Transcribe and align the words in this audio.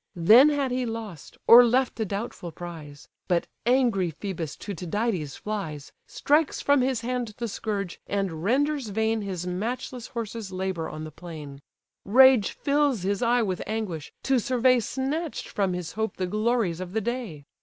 Then 0.15 0.49
had 0.49 0.71
he 0.71 0.83
lost, 0.83 1.37
or 1.45 1.63
left 1.63 1.99
a 1.99 2.05
doubtful 2.05 2.51
prize; 2.51 3.07
But 3.27 3.45
angry 3.67 4.11
Phœbus 4.11 4.57
to 4.57 4.73
Tydides 4.73 5.35
flies, 5.37 5.91
Strikes 6.07 6.59
from 6.59 6.81
his 6.81 7.01
hand 7.01 7.35
the 7.37 7.47
scourge, 7.47 8.01
and 8.07 8.43
renders 8.43 8.87
vain 8.87 9.21
His 9.21 9.45
matchless 9.45 10.07
horses' 10.07 10.51
labour 10.51 10.89
on 10.89 11.03
the 11.03 11.11
plain. 11.11 11.61
Rage 12.03 12.49
fills 12.49 13.03
his 13.03 13.21
eye 13.21 13.43
with 13.43 13.61
anguish, 13.67 14.11
to 14.23 14.39
survey 14.39 14.79
Snatch'd 14.79 15.47
from 15.47 15.73
his 15.73 15.91
hope 15.91 16.17
the 16.17 16.25
glories 16.25 16.79
of 16.79 16.93
the 16.93 17.01
day. 17.01 17.45